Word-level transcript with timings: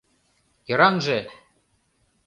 —Йыраҥже! 0.67 1.19